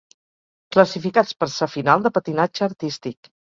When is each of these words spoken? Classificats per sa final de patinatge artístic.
Classificats 0.75 1.35
per 1.41 1.49
sa 1.57 1.67
final 1.75 2.07
de 2.07 2.13
patinatge 2.17 2.67
artístic. 2.71 3.23